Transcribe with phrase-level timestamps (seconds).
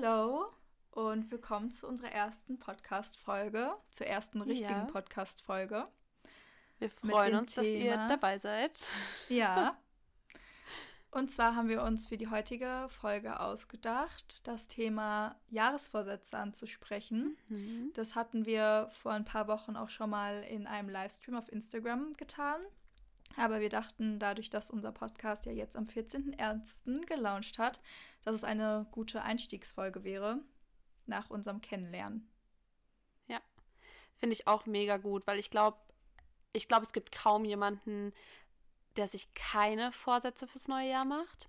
[0.00, 0.46] Hallo
[0.92, 4.84] und willkommen zu unserer ersten Podcast-Folge, zur ersten richtigen Ja.
[4.84, 5.88] Podcast-Folge.
[6.78, 8.78] Wir freuen uns, dass ihr Thema- dabei seid.
[9.28, 9.76] Ja.
[11.10, 17.36] Und zwar haben wir uns für die heutige Folge ausgedacht, das Thema Jahresvorsätze anzusprechen.
[17.48, 17.90] Mhm.
[17.94, 22.12] Das hatten wir vor ein paar Wochen auch schon mal in einem Livestream auf Instagram
[22.12, 22.60] getan.
[23.36, 27.06] Aber wir dachten, dadurch, dass unser Podcast ja jetzt am 14.01.
[27.06, 27.80] gelauncht hat,
[28.22, 30.40] dass es eine gute Einstiegsfolge wäre
[31.06, 32.28] nach unserem Kennenlernen.
[34.18, 35.78] Finde ich auch mega gut, weil ich glaube,
[36.52, 38.12] ich glaube, es gibt kaum jemanden,
[38.96, 41.48] der sich keine Vorsätze fürs neue Jahr macht.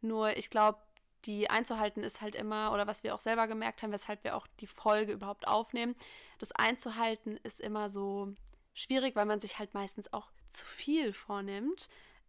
[0.00, 0.80] Nur ich glaube,
[1.24, 4.46] die einzuhalten ist halt immer, oder was wir auch selber gemerkt haben, weshalb wir auch
[4.58, 5.94] die Folge überhaupt aufnehmen,
[6.38, 8.34] das einzuhalten ist immer so
[8.74, 11.88] schwierig, weil man sich halt meistens auch zu viel vornimmt.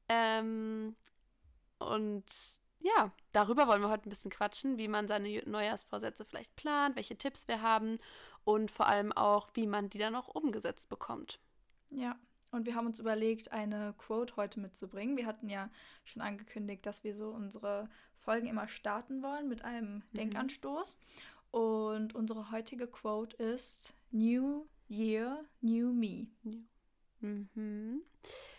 [0.10, 0.96] Ähm,
[1.80, 2.26] und
[2.80, 7.18] ja, darüber wollen wir heute ein bisschen quatschen, wie man seine Neujahrsvorsätze vielleicht plant, welche
[7.18, 8.00] Tipps wir haben
[8.44, 11.40] und vor allem auch, wie man die dann auch umgesetzt bekommt.
[11.90, 12.18] Ja,
[12.52, 15.16] und wir haben uns überlegt, eine Quote heute mitzubringen.
[15.16, 15.70] Wir hatten ja
[16.04, 21.00] schon angekündigt, dass wir so unsere Folgen immer starten wollen mit einem Denkanstoß.
[21.52, 26.28] Und unsere heutige Quote ist New Year, New Me.
[27.22, 28.02] Mhm.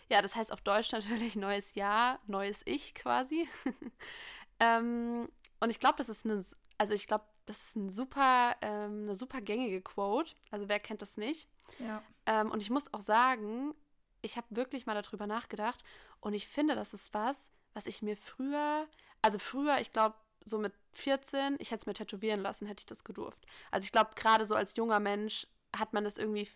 [0.08, 3.48] Ja, das heißt auf Deutsch natürlich neues Jahr, neues Ich quasi.
[4.60, 5.28] ähm,
[5.60, 6.44] und ich glaube, das ist eine,
[6.78, 10.34] also ich glaube, das ist ein super, ähm, eine super gängige Quote.
[10.50, 11.48] Also wer kennt das nicht?
[11.78, 12.02] Ja.
[12.26, 13.74] Ähm, und ich muss auch sagen,
[14.22, 15.82] ich habe wirklich mal darüber nachgedacht
[16.20, 18.86] und ich finde, das ist was, was ich mir früher,
[19.20, 22.86] also früher, ich glaube, so mit 14, ich hätte es mir tätowieren lassen, hätte ich
[22.86, 23.38] das gedurft.
[23.70, 26.48] Also ich glaube, gerade so als junger Mensch hat man das irgendwie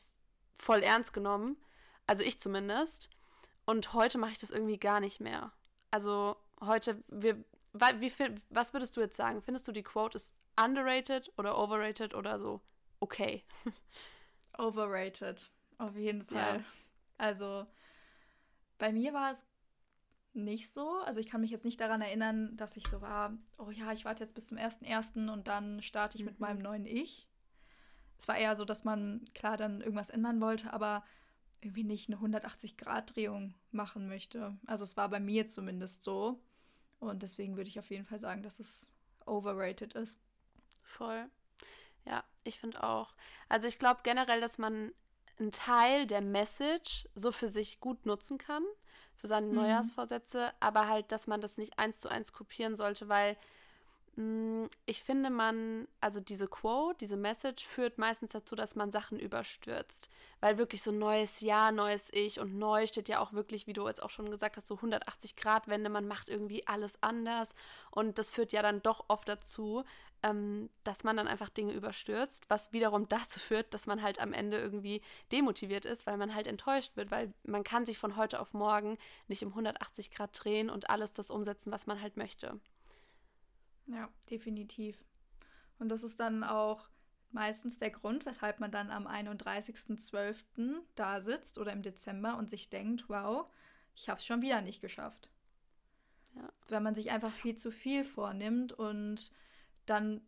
[0.56, 1.56] voll ernst genommen.
[2.06, 3.10] Also ich zumindest.
[3.64, 5.52] Und heute mache ich das irgendwie gar nicht mehr.
[5.90, 7.44] Also heute, wir,
[7.98, 8.12] wie,
[8.50, 9.42] was würdest du jetzt sagen?
[9.42, 12.60] Findest du, die Quote ist underrated oder overrated oder so
[13.00, 13.44] okay?
[14.58, 15.50] Overrated.
[15.78, 16.58] Auf jeden Fall.
[16.58, 16.64] Ja.
[17.18, 17.66] Also
[18.78, 19.42] bei mir war es
[20.32, 20.98] nicht so.
[21.04, 24.04] Also ich kann mich jetzt nicht daran erinnern, dass ich so war, oh ja, ich
[24.04, 25.30] warte jetzt bis zum 1.1.
[25.30, 27.28] und dann starte ich mit meinem neuen Ich.
[28.18, 31.04] Es war eher so, dass man klar dann irgendwas ändern wollte, aber
[31.60, 34.56] irgendwie nicht eine 180-Grad-Drehung machen möchte.
[34.66, 36.40] Also es war bei mir zumindest so.
[36.98, 38.90] Und deswegen würde ich auf jeden Fall sagen, dass es
[39.26, 40.20] overrated ist.
[40.82, 41.28] Voll.
[42.04, 43.14] Ja, ich finde auch.
[43.48, 44.92] Also ich glaube generell, dass man
[45.38, 48.62] einen Teil der Message so für sich gut nutzen kann,
[49.16, 53.36] für seine Neujahrsvorsätze, aber halt, dass man das nicht eins zu eins kopieren sollte, weil
[54.86, 60.08] ich finde, man, also diese Quote, diese Message führt meistens dazu, dass man Sachen überstürzt.
[60.40, 63.86] Weil wirklich so neues Jahr, neues Ich und neu steht ja auch wirklich, wie du
[63.86, 67.54] jetzt auch schon gesagt hast, so 180 Grad Wende, man macht irgendwie alles anders.
[67.90, 69.84] Und das führt ja dann doch oft dazu,
[70.22, 74.32] ähm, dass man dann einfach Dinge überstürzt, was wiederum dazu führt, dass man halt am
[74.32, 78.40] Ende irgendwie demotiviert ist, weil man halt enttäuscht wird, weil man kann sich von heute
[78.40, 78.96] auf morgen
[79.28, 82.58] nicht um 180 Grad drehen und alles das umsetzen, was man halt möchte.
[83.86, 85.04] Ja, definitiv.
[85.78, 86.88] Und das ist dann auch
[87.30, 90.80] meistens der Grund, weshalb man dann am 31.12.
[90.94, 93.46] da sitzt oder im Dezember und sich denkt, wow,
[93.94, 95.30] ich habe es schon wieder nicht geschafft.
[96.34, 96.52] Ja.
[96.68, 99.32] Wenn man sich einfach viel zu viel vornimmt und
[99.86, 100.20] dann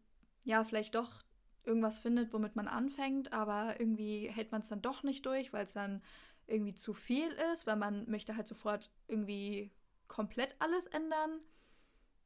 [0.45, 1.23] ja vielleicht doch
[1.65, 5.67] irgendwas findet, womit man anfängt, aber irgendwie hält man es dann doch nicht durch, weil
[5.67, 6.03] es dann
[6.47, 9.71] irgendwie zu viel ist, weil man möchte halt sofort irgendwie
[10.09, 11.41] komplett alles ändern.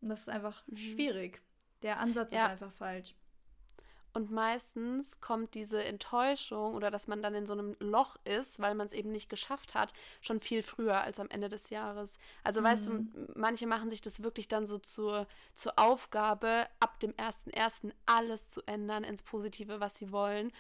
[0.02, 1.40] Und das ist einfach schwierig.
[1.82, 2.46] Der Ansatz Ja.
[2.46, 3.14] ist einfach falsch.
[4.14, 8.74] Und meistens kommt diese Enttäuschung oder dass man dann in so einem Loch ist, weil
[8.74, 12.18] man es eben nicht geschafft hat, schon viel früher als am Ende des Jahres.
[12.44, 17.00] Also weißt du, m- manche machen sich das wirklich dann so zur, zur Aufgabe, ab
[17.00, 17.90] dem 1.1.
[18.04, 20.52] alles zu ändern ins Positive, was sie wollen.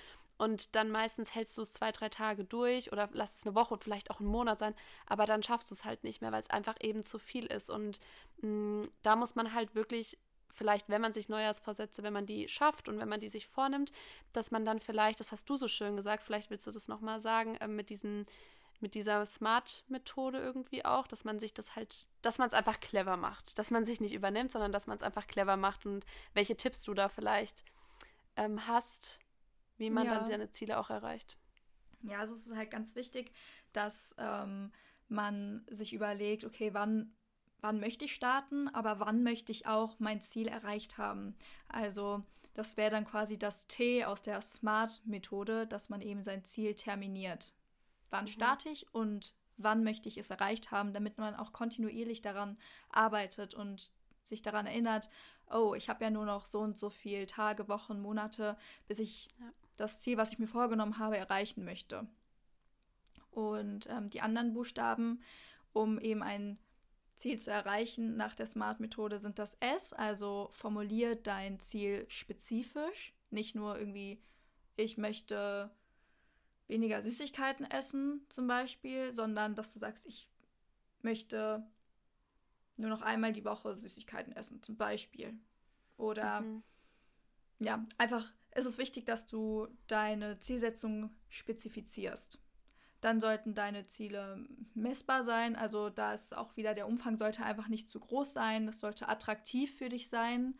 [0.42, 3.78] Und dann meistens hältst du es zwei, drei Tage durch oder lass es eine Woche
[3.78, 4.74] vielleicht auch einen Monat sein,
[5.06, 7.70] aber dann schaffst du es halt nicht mehr, weil es einfach eben zu viel ist.
[7.70, 8.00] Und
[8.38, 10.18] mh, da muss man halt wirklich
[10.52, 13.92] vielleicht, wenn man sich Neujahrsvorsätze, wenn man die schafft und wenn man die sich vornimmt,
[14.32, 17.20] dass man dann vielleicht, das hast du so schön gesagt, vielleicht willst du das nochmal
[17.20, 18.26] sagen, ähm, mit diesen,
[18.80, 23.16] mit dieser Smart-Methode irgendwie auch, dass man sich das halt, dass man es einfach clever
[23.16, 26.04] macht, dass man sich nicht übernimmt, sondern dass man es einfach clever macht und
[26.34, 27.62] welche Tipps du da vielleicht
[28.36, 29.20] ähm, hast,
[29.82, 30.14] wie man Ja.
[30.14, 31.36] dann seine Ziele auch erreicht.
[32.02, 33.32] Ja, also es ist halt ganz wichtig,
[33.72, 34.72] dass ähm,
[35.08, 37.14] man sich überlegt, okay, wann,
[37.60, 41.36] wann möchte ich starten, aber wann möchte ich auch mein Ziel erreicht haben.
[41.68, 42.24] Also
[42.54, 47.54] das wäre dann quasi das T aus der SMART-Methode, dass man eben sein Ziel terminiert.
[48.10, 52.58] Wann starte ich und wann möchte ich es erreicht haben, damit man auch kontinuierlich daran
[52.90, 53.92] arbeitet und
[54.22, 55.08] sich daran erinnert,
[55.50, 58.56] oh, ich habe ja nur noch so und so viele Tage, Wochen, Monate,
[58.86, 59.52] bis ich ja.
[59.76, 62.06] Das Ziel, was ich mir vorgenommen habe, erreichen möchte.
[63.30, 65.22] Und ähm, die anderen Buchstaben,
[65.72, 66.58] um eben ein
[67.16, 73.54] Ziel zu erreichen nach der SMART-Methode, sind das S, also formulier dein Ziel spezifisch, nicht
[73.54, 74.20] nur irgendwie,
[74.76, 75.70] ich möchte
[76.68, 80.28] weniger Süßigkeiten essen zum Beispiel, sondern dass du sagst, ich
[81.02, 81.66] möchte
[82.76, 85.38] nur noch einmal die Woche Süßigkeiten essen zum Beispiel.
[85.96, 86.62] Oder mhm.
[87.60, 92.38] ja, einfach, es ist wichtig, dass du deine Zielsetzung spezifizierst.
[93.00, 95.56] Dann sollten deine Ziele messbar sein.
[95.56, 98.68] Also da ist auch wieder der Umfang sollte einfach nicht zu groß sein.
[98.68, 100.56] Es sollte attraktiv für dich sein.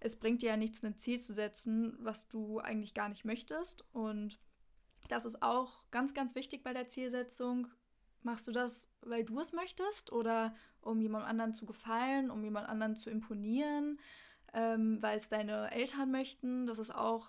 [0.00, 3.84] Es bringt dir ja nichts, ein Ziel zu setzen, was du eigentlich gar nicht möchtest.
[3.92, 4.38] Und
[5.08, 7.68] das ist auch ganz, ganz wichtig bei der Zielsetzung.
[8.22, 12.68] Machst du das, weil du es möchtest oder um jemand anderen zu gefallen, um jemand
[12.68, 13.98] anderen zu imponieren,
[14.54, 16.66] ähm, weil es deine Eltern möchten?
[16.66, 17.28] Das ist auch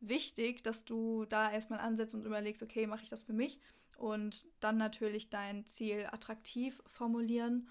[0.00, 3.60] wichtig, dass du da erstmal ansetzt und überlegst, okay, mache ich das für mich?
[3.96, 7.68] Und dann natürlich dein Ziel attraktiv formulieren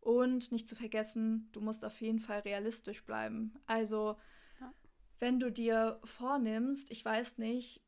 [0.00, 3.54] und nicht zu vergessen, du musst auf jeden Fall realistisch bleiben.
[3.66, 4.16] Also,
[4.60, 4.72] ja.
[5.18, 7.82] wenn du dir vornimmst, ich weiß nicht,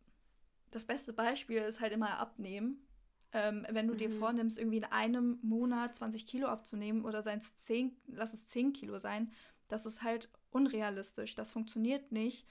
[0.70, 2.86] das beste Beispiel ist halt immer abnehmen.
[3.32, 3.98] Ähm, wenn du mhm.
[3.98, 8.46] dir vornimmst, irgendwie in einem Monat 20 Kilo abzunehmen oder seien es 10, lass es
[8.46, 9.32] 10 Kilo sein,
[9.68, 11.34] das ist halt unrealistisch.
[11.34, 12.46] Das funktioniert nicht.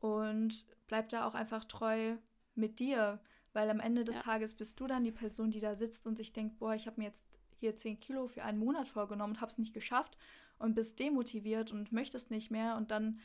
[0.00, 2.16] Und bleib da auch einfach treu
[2.54, 3.20] mit dir.
[3.52, 4.22] Weil am Ende des ja.
[4.22, 7.00] Tages bist du dann die Person, die da sitzt und sich denkt, boah, ich habe
[7.00, 10.16] mir jetzt hier 10 Kilo für einen Monat vorgenommen und habe es nicht geschafft
[10.58, 12.76] und bist demotiviert und möchtest nicht mehr.
[12.76, 13.20] Und dann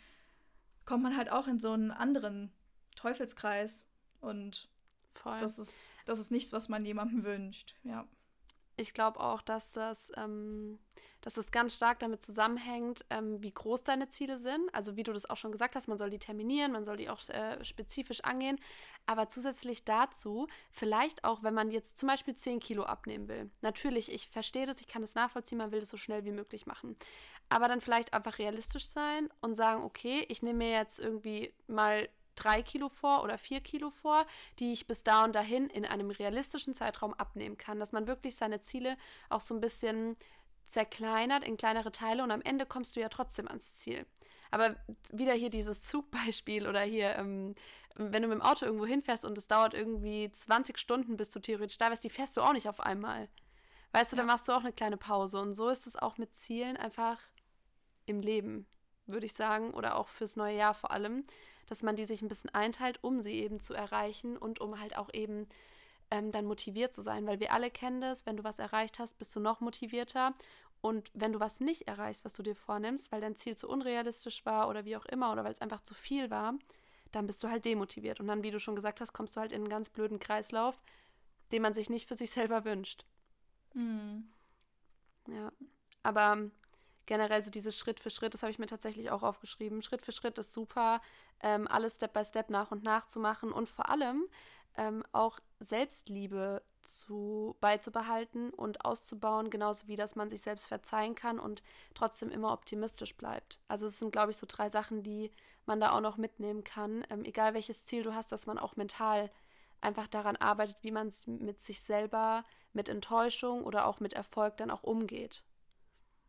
[0.86, 2.52] kommt man halt auch in so einen anderen
[2.96, 3.86] Teufelskreis.
[4.22, 4.70] Und
[5.14, 5.38] Voll.
[5.38, 8.08] das ist, das ist nichts, was man jemandem wünscht, ja.
[8.84, 10.78] Ich glaube auch, dass das, ähm,
[11.22, 14.74] dass das ganz stark damit zusammenhängt, ähm, wie groß deine Ziele sind.
[14.76, 17.10] Also wie du das auch schon gesagt hast, man soll die terminieren, man soll die
[17.10, 18.60] auch äh, spezifisch angehen.
[19.06, 23.50] Aber zusätzlich dazu, vielleicht auch, wenn man jetzt zum Beispiel 10 Kilo abnehmen will.
[23.62, 26.66] Natürlich, ich verstehe das, ich kann das nachvollziehen, man will das so schnell wie möglich
[26.66, 26.98] machen.
[27.48, 32.10] Aber dann vielleicht einfach realistisch sein und sagen, okay, ich nehme mir jetzt irgendwie mal
[32.36, 34.26] drei Kilo vor oder vier Kilo vor,
[34.60, 37.80] die ich bis da und dahin in einem realistischen Zeitraum abnehmen kann.
[37.80, 38.98] Dass man wirklich seine Ziele
[39.30, 40.16] auch so ein bisschen
[40.68, 44.06] zerkleinert in kleinere Teile und am Ende kommst du ja trotzdem ans Ziel.
[44.54, 44.76] Aber
[45.12, 47.56] wieder hier dieses Zugbeispiel oder hier, ähm,
[47.96, 51.40] wenn du mit dem Auto irgendwo hinfährst und es dauert irgendwie 20 Stunden, bis du
[51.40, 53.30] theoretisch da wärst, die fährst du auch nicht auf einmal.
[53.94, 55.40] Weißt du, dann machst du auch eine kleine Pause.
[55.40, 57.20] Und so ist es auch mit Zielen einfach
[58.06, 58.68] im Leben,
[59.06, 61.26] würde ich sagen, oder auch fürs neue Jahr vor allem
[61.68, 64.98] dass man die sich ein bisschen einteilt, um sie eben zu erreichen und um halt
[64.98, 65.48] auch eben
[66.12, 67.26] ähm, dann motiviert zu sein.
[67.26, 70.34] Weil wir alle kennen das, wenn du was erreicht hast, bist du noch motivierter.
[70.82, 74.46] Und wenn du was nicht erreichst, was du dir vornimmst, weil dein Ziel zu unrealistisch
[74.46, 76.56] war oder wie auch immer oder weil es einfach zu viel war,
[77.12, 78.20] dann bist du halt demotiviert.
[78.20, 80.82] Und dann, wie du schon gesagt hast, kommst du halt in einen ganz blöden Kreislauf,
[81.52, 83.06] den man sich nicht für sich selber wünscht.
[83.74, 84.28] Mhm.
[85.28, 85.52] Ja.
[86.02, 86.50] Aber
[87.06, 89.84] generell so dieses Schritt für Schritt, das habe ich mir tatsächlich auch aufgeschrieben.
[89.84, 91.02] Schritt für Schritt ist super,
[91.42, 94.28] ähm, alles Step by Step nach und nach zu machen und vor allem
[94.76, 101.40] ähm, auch Selbstliebe zu, beizubehalten und auszubauen, genauso wie dass man sich selbst verzeihen kann
[101.40, 101.64] und
[101.94, 103.60] trotzdem immer optimistisch bleibt.
[103.68, 105.32] Also es sind, glaube ich, so drei Sachen, die
[105.66, 107.06] man da auch noch mitnehmen kann.
[107.10, 109.32] Ähm, egal welches Ziel du hast, dass man auch mental
[109.82, 114.72] einfach daran arbeitet, wie man mit sich selber, mit Enttäuschung oder auch mit Erfolg dann
[114.72, 115.44] auch umgeht.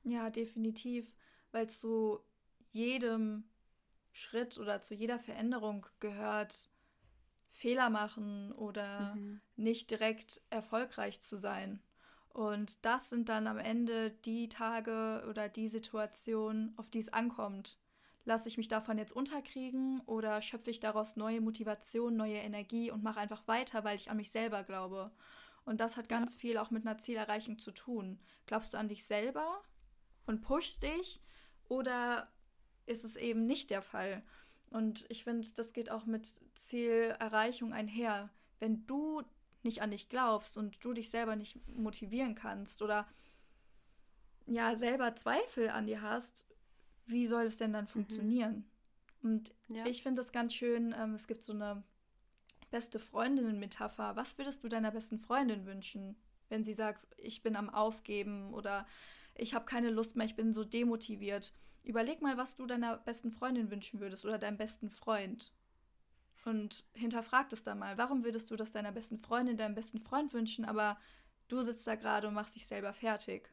[0.04, 1.10] Ja, definitiv,
[1.50, 2.20] weil zu
[2.70, 3.44] jedem
[4.12, 6.70] Schritt oder zu jeder Veränderung gehört,
[7.48, 9.40] Fehler machen oder mhm.
[9.56, 11.82] nicht direkt erfolgreich zu sein.
[12.28, 17.78] Und das sind dann am Ende die Tage oder die Situationen, auf die es ankommt.
[18.24, 23.04] Lasse ich mich davon jetzt unterkriegen oder schöpfe ich daraus neue Motivation, neue Energie und
[23.04, 25.12] mache einfach weiter, weil ich an mich selber glaube?
[25.64, 26.40] Und das hat ganz ja.
[26.40, 28.18] viel auch mit einer Zielerreichung zu tun.
[28.46, 29.62] Glaubst du an dich selber?
[30.26, 31.20] Und pusht dich
[31.68, 32.30] oder
[32.86, 34.22] ist es eben nicht der Fall?
[34.70, 38.30] Und ich finde, das geht auch mit Zielerreichung einher.
[38.58, 39.22] Wenn du
[39.62, 43.06] nicht an dich glaubst und du dich selber nicht motivieren kannst oder
[44.46, 46.46] ja selber Zweifel an dir hast,
[47.06, 47.88] wie soll es denn dann mhm.
[47.88, 48.70] funktionieren?
[49.20, 49.30] Mhm.
[49.30, 49.86] Und ja.
[49.86, 51.82] ich finde es ganz schön, ähm, es gibt so eine
[52.70, 54.16] beste Freundinnen-Metapher.
[54.16, 56.16] Was würdest du deiner besten Freundin wünschen,
[56.48, 58.86] wenn sie sagt, ich bin am Aufgeben oder
[59.34, 61.52] ich habe keine Lust mehr, ich bin so demotiviert.
[61.82, 65.52] Überleg mal, was du deiner besten Freundin wünschen würdest oder deinem besten Freund.
[66.44, 67.96] Und hinterfrag es da mal.
[67.96, 70.98] Warum würdest du das deiner besten Freundin, deinem besten Freund wünschen, aber
[71.48, 73.50] du sitzt da gerade und machst dich selber fertig?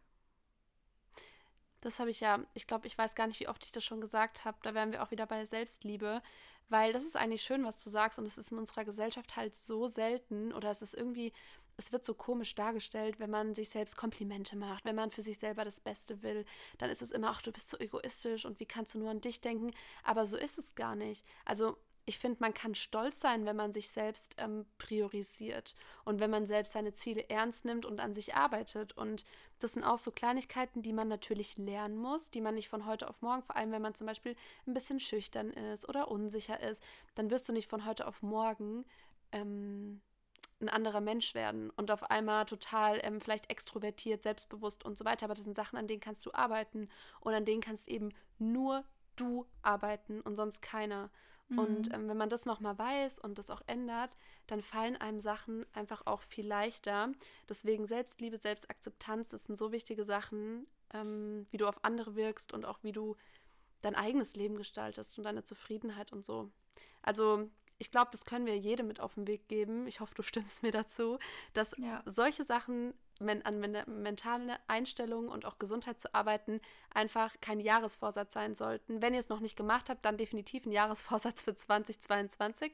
[1.79, 4.01] Das habe ich ja, ich glaube, ich weiß gar nicht, wie oft ich das schon
[4.01, 4.57] gesagt habe.
[4.61, 6.21] Da wären wir auch wieder bei Selbstliebe,
[6.69, 9.55] weil das ist eigentlich schön, was du sagst und es ist in unserer Gesellschaft halt
[9.55, 11.33] so selten oder es ist irgendwie,
[11.81, 15.39] es wird so komisch dargestellt, wenn man sich selbst Komplimente macht, wenn man für sich
[15.39, 16.45] selber das Beste will,
[16.77, 19.21] dann ist es immer, ach, du bist so egoistisch und wie kannst du nur an
[19.21, 19.71] dich denken?
[20.03, 21.25] Aber so ist es gar nicht.
[21.43, 26.29] Also ich finde, man kann stolz sein, wenn man sich selbst ähm, priorisiert und wenn
[26.29, 28.95] man selbst seine Ziele ernst nimmt und an sich arbeitet.
[28.97, 29.23] Und
[29.59, 33.09] das sind auch so Kleinigkeiten, die man natürlich lernen muss, die man nicht von heute
[33.09, 34.35] auf morgen, vor allem wenn man zum Beispiel
[34.67, 36.81] ein bisschen schüchtern ist oder unsicher ist,
[37.15, 38.85] dann wirst du nicht von heute auf morgen
[39.31, 40.01] ähm,
[40.61, 45.25] ein anderer Mensch werden und auf einmal total ähm, vielleicht extrovertiert, selbstbewusst und so weiter.
[45.25, 46.89] Aber das sind Sachen, an denen kannst du arbeiten
[47.19, 48.83] und an denen kannst eben nur
[49.15, 51.09] du arbeiten und sonst keiner.
[51.57, 51.93] Und mhm.
[51.93, 54.15] ähm, wenn man das nochmal weiß und das auch ändert,
[54.47, 57.11] dann fallen einem Sachen einfach auch viel leichter.
[57.49, 62.65] Deswegen Selbstliebe, Selbstakzeptanz, das sind so wichtige Sachen, ähm, wie du auf andere wirkst und
[62.65, 63.17] auch wie du
[63.81, 66.49] dein eigenes Leben gestaltest und deine Zufriedenheit und so.
[67.01, 67.49] Also
[67.81, 69.87] ich glaube, das können wir jedem mit auf den Weg geben.
[69.87, 71.17] Ich hoffe, du stimmst mir dazu,
[71.53, 72.03] dass ja.
[72.05, 76.61] solche Sachen men an men mentale Einstellung und auch Gesundheit zu arbeiten
[76.93, 79.01] einfach kein Jahresvorsatz sein sollten.
[79.01, 82.71] Wenn ihr es noch nicht gemacht habt, dann definitiv ein Jahresvorsatz für 2022.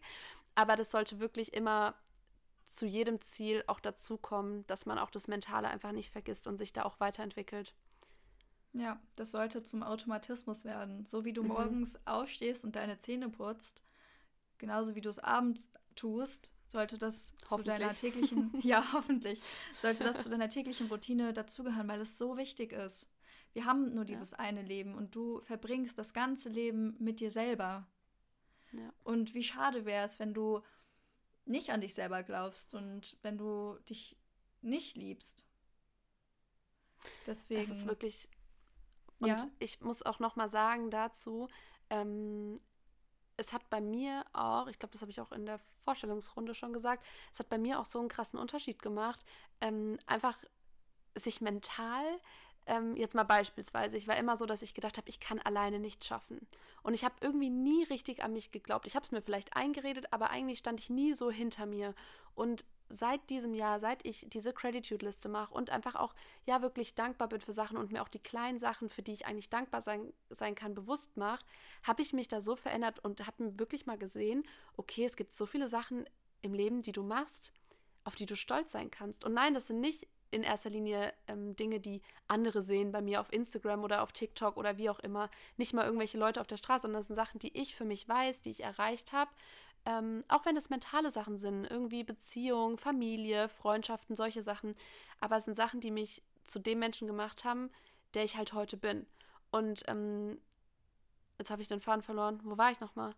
[0.55, 1.95] Aber das sollte wirklich immer
[2.65, 6.73] zu jedem Ziel auch dazukommen, dass man auch das Mentale einfach nicht vergisst und sich
[6.73, 7.73] da auch weiterentwickelt.
[8.73, 11.05] Ja, das sollte zum Automatismus werden.
[11.05, 11.47] So wie du mhm.
[11.49, 13.87] morgens aufstehst und deine Zähne putzt,
[14.57, 19.41] genauso wie du es abends tust, sollte das zu deiner täglichen, ja, hoffentlich,
[19.81, 23.09] sollte das zu deiner täglichen Routine dazugehören, weil es so wichtig ist.
[23.53, 24.39] Wir haben nur dieses ja.
[24.39, 27.87] eine Leben und du verbringst das ganze Leben mit dir selber.
[28.73, 28.93] Ja.
[29.03, 30.61] Und wie schade wäre es, wenn du
[31.45, 34.17] nicht an dich selber glaubst und wenn du dich
[34.61, 35.45] nicht liebst.
[37.25, 37.61] Deswegen.
[37.61, 38.29] Es ist wirklich.
[39.19, 39.47] Und ja?
[39.59, 41.47] ich muss auch noch mal sagen dazu,
[41.89, 42.59] ähm,
[43.38, 46.74] es hat bei mir auch, ich glaube, das habe ich auch in der Vorstellungsrunde schon
[46.74, 49.24] gesagt, es hat bei mir auch so einen krassen Unterschied gemacht.
[49.62, 50.38] Ähm, einfach
[51.15, 52.03] sich mental,
[52.65, 55.79] ähm, jetzt mal beispielsweise, ich war immer so, dass ich gedacht habe, ich kann alleine
[55.79, 56.48] nichts schaffen.
[56.84, 58.88] Und ich habe irgendwie nie richtig an mich geglaubt.
[58.88, 61.94] Ich habe es mir vielleicht eingeredet, aber eigentlich stand ich nie so hinter mir.
[62.36, 66.13] Und seit diesem Jahr, seit ich diese Gratitude-Liste mache und einfach auch,
[66.46, 69.25] ja, wirklich dankbar bin für Sachen und mir auch die kleinen Sachen, für die ich
[69.25, 71.46] eigentlich dankbar sein, sein kann, bewusst mache,
[71.84, 74.44] habe ich mich da so verändert und habe wirklich mal gesehen,
[74.75, 76.06] okay, es gibt so viele Sachen
[76.41, 77.51] im Leben, die du machst,
[78.03, 79.25] auf die du stolz sein kannst.
[79.25, 83.22] Und nein, das sind nicht in erster Linie ähm, Dinge, die andere sehen bei mir
[83.22, 85.29] auf Instagram oder auf TikTok oder wie auch immer.
[85.56, 88.08] Nicht mal irgendwelche Leute auf der Straße, sondern das sind Sachen, die ich für mich
[88.08, 89.32] weiß, die ich erreicht habe,
[89.88, 94.75] ähm, auch wenn es mentale Sachen sind, irgendwie Beziehung, Familie, Freundschaften, solche Sachen.
[95.22, 97.72] Aber es sind Sachen, die mich zu dem Menschen gemacht haben,
[98.13, 99.08] der ich halt heute bin.
[99.50, 100.41] Und ähm,
[101.39, 102.41] jetzt habe ich den Faden verloren.
[102.44, 103.15] Wo war ich nochmal?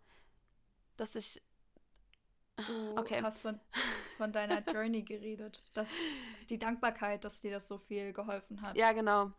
[0.95, 1.41] Dass ich.
[2.67, 3.19] Du okay.
[3.23, 3.59] hast von,
[4.17, 5.63] von deiner Journey geredet.
[5.73, 5.91] Dass
[6.51, 8.77] die Dankbarkeit, dass dir das so viel geholfen hat.
[8.77, 9.31] Ja, genau.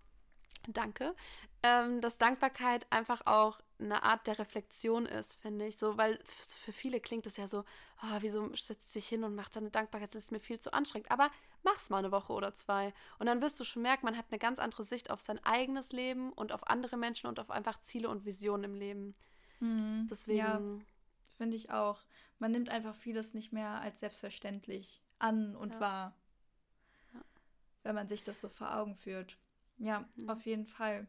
[0.67, 1.15] Danke.
[1.63, 5.79] Ähm, dass Dankbarkeit einfach auch eine Art der Reflexion ist, finde ich.
[5.79, 7.65] So, weil für viele klingt es ja so,
[8.03, 10.73] oh, wieso setzt sich hin und macht dann eine Dankbarkeit, das ist mir viel zu
[10.73, 11.11] anstrengend.
[11.11, 11.31] Aber
[11.63, 12.93] mach's mal eine Woche oder zwei.
[13.19, 15.93] Und dann wirst du schon merken, man hat eine ganz andere Sicht auf sein eigenes
[15.93, 19.15] Leben und auf andere Menschen und auf einfach Ziele und Visionen im Leben.
[19.61, 20.07] Mhm.
[20.11, 20.39] Deswegen.
[20.39, 20.61] Ja,
[21.37, 22.03] finde ich auch.
[22.39, 25.81] Man nimmt einfach vieles nicht mehr als selbstverständlich an und ja.
[25.81, 26.15] wahr.
[27.15, 27.21] Ja.
[27.83, 29.39] Wenn man sich das so vor Augen führt.
[29.79, 30.29] Ja, mhm.
[30.29, 31.07] auf jeden Fall.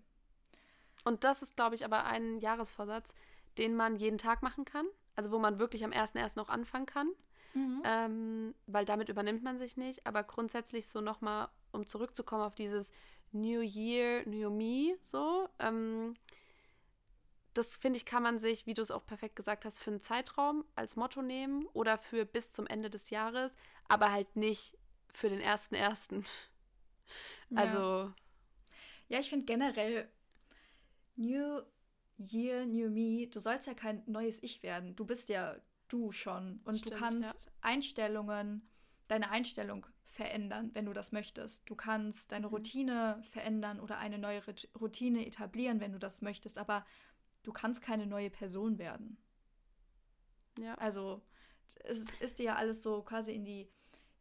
[1.03, 3.13] Und das ist, glaube ich, aber ein Jahresvorsatz,
[3.57, 4.85] den man jeden Tag machen kann.
[5.15, 6.33] Also wo man wirklich am 1.1.
[6.35, 7.09] noch anfangen kann.
[7.53, 7.83] Mhm.
[7.85, 10.05] Ähm, weil damit übernimmt man sich nicht.
[10.05, 12.91] Aber grundsätzlich so nochmal, um zurückzukommen auf dieses
[13.31, 15.47] New Year, New Me, so.
[15.59, 16.15] Ähm,
[17.53, 20.01] das finde ich, kann man sich, wie du es auch perfekt gesagt hast, für einen
[20.01, 23.51] Zeitraum als Motto nehmen oder für bis zum Ende des Jahres,
[23.89, 24.77] aber halt nicht
[25.13, 26.25] für den ersten ersten.
[27.53, 28.13] Also.
[29.09, 30.09] Ja, ich finde generell
[31.15, 31.61] New
[32.17, 34.95] Year, New Me, du sollst ja kein neues Ich werden.
[34.95, 35.55] Du bist ja
[35.87, 36.61] du schon.
[36.63, 37.51] Und Stimmt, du kannst ja.
[37.61, 38.67] Einstellungen,
[39.07, 41.69] deine Einstellung verändern, wenn du das möchtest.
[41.69, 42.53] Du kannst deine mhm.
[42.53, 44.41] Routine verändern oder eine neue
[44.79, 46.57] Routine etablieren, wenn du das möchtest.
[46.57, 46.85] Aber
[47.43, 49.17] du kannst keine neue Person werden.
[50.59, 50.75] Ja.
[50.75, 51.21] Also
[51.83, 53.69] es ist dir ja alles so quasi in die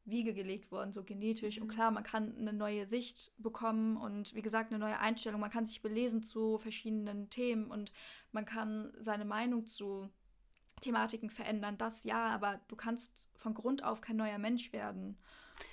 [0.05, 1.57] Wiege gelegt worden, so genetisch.
[1.57, 1.63] Mhm.
[1.63, 5.41] Und klar, man kann eine neue Sicht bekommen und wie gesagt, eine neue Einstellung.
[5.41, 7.93] Man kann sich belesen zu verschiedenen Themen und
[8.33, 10.09] man kann seine Meinung zu
[10.81, 11.77] Thematiken verändern.
[11.79, 15.19] Das ja, aber du kannst von Grund auf kein neuer Mensch werden.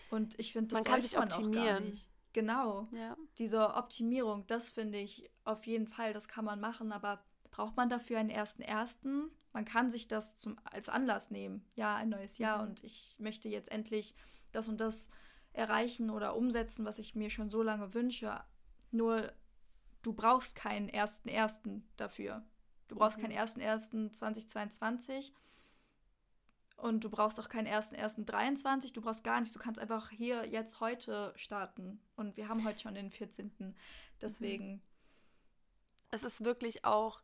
[0.09, 1.91] Und ich finde, das man kann sich man optimieren.
[2.33, 2.87] Genau.
[2.91, 3.17] Ja.
[3.39, 7.89] Diese Optimierung, das finde ich auf jeden Fall, das kann man machen, aber braucht man
[7.89, 9.31] dafür einen ersten ersten?
[9.57, 11.65] Man kann sich das zum, als Anlass nehmen.
[11.73, 12.69] Ja, ein neues Jahr mhm.
[12.69, 14.13] und ich möchte jetzt endlich
[14.51, 15.09] das und das
[15.51, 18.39] erreichen oder umsetzen, was ich mir schon so lange wünsche.
[18.91, 19.33] Nur
[20.03, 22.45] du brauchst keinen ersten ersten dafür.
[22.87, 23.23] Du brauchst mhm.
[23.23, 25.33] keinen ersten ersten 2022
[26.75, 29.53] und du brauchst auch keinen 1.1.23, du brauchst gar nichts.
[29.53, 31.99] Du kannst einfach hier jetzt heute starten.
[32.15, 33.75] Und wir haben heute schon den 14.
[34.21, 34.73] Deswegen.
[34.73, 34.81] Mhm.
[36.11, 37.23] Es ist wirklich auch,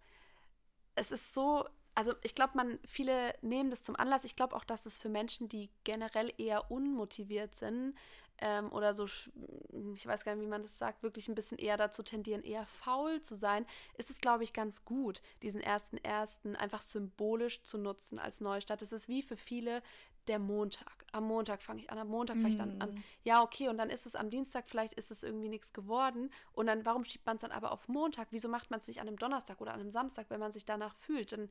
[0.96, 4.24] es ist so, also ich glaube, man, viele nehmen das zum Anlass.
[4.24, 7.96] Ich glaube auch, dass es für Menschen, die generell eher unmotiviert sind,
[8.40, 11.78] ähm, oder so, ich weiß gar nicht, wie man das sagt, wirklich ein bisschen eher
[11.78, 13.66] dazu tendieren, eher faul zu sein,
[13.98, 18.82] ist es, glaube ich, ganz gut, diesen ersten ersten einfach symbolisch zu nutzen als Neustart.
[18.82, 19.82] Es ist wie für viele
[20.28, 21.06] der Montag.
[21.12, 22.92] Am Montag fange ich an, am Montag fange ich dann an.
[22.92, 23.04] Mm.
[23.24, 26.32] Ja, okay, und dann ist es am Dienstag, vielleicht ist es irgendwie nichts geworden.
[26.54, 28.30] Und dann, warum schiebt man es dann aber auf Montag?
[28.32, 30.66] Wieso macht man es nicht an einem Donnerstag oder an einem Samstag, wenn man sich
[30.66, 31.34] danach fühlt?
[31.34, 31.50] Dann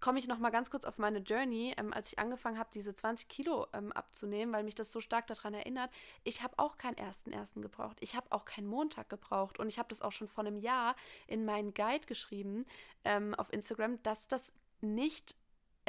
[0.00, 2.94] komme ich noch mal ganz kurz auf meine Journey, ähm, als ich angefangen habe, diese
[2.94, 5.90] 20 Kilo ähm, abzunehmen, weil mich das so stark daran erinnert.
[6.24, 7.98] Ich habe auch keinen ersten ersten gebraucht.
[8.00, 10.96] Ich habe auch keinen Montag gebraucht und ich habe das auch schon vor einem Jahr
[11.26, 12.66] in meinen Guide geschrieben
[13.04, 15.36] ähm, auf Instagram, dass das nicht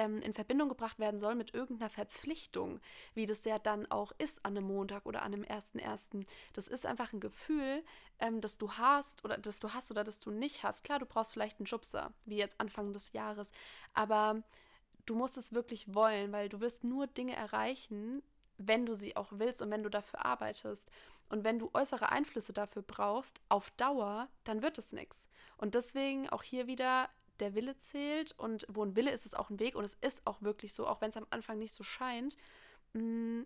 [0.01, 2.79] ähm, in Verbindung gebracht werden soll mit irgendeiner Verpflichtung,
[3.13, 6.25] wie das ja dann auch ist an einem Montag oder an einem 1.1.
[6.53, 7.83] Das ist einfach ein Gefühl,
[8.19, 10.83] ähm, das du hast oder das du hast oder das du nicht hast.
[10.83, 13.51] Klar, du brauchst vielleicht einen Schubser, wie jetzt Anfang des Jahres,
[13.93, 14.41] aber
[15.05, 18.23] du musst es wirklich wollen, weil du wirst nur Dinge erreichen,
[18.57, 20.89] wenn du sie auch willst und wenn du dafür arbeitest.
[21.29, 25.27] Und wenn du äußere Einflüsse dafür brauchst, auf Dauer, dann wird es nichts.
[25.57, 27.07] Und deswegen auch hier wieder
[27.41, 30.25] der Wille zählt und wo ein Wille ist, ist auch ein Weg und es ist
[30.25, 32.37] auch wirklich so, auch wenn es am Anfang nicht so scheint.
[32.93, 33.41] Mm,